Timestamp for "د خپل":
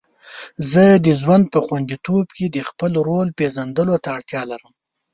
2.49-2.91